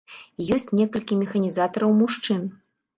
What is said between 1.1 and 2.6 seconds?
механізатараў мужчын.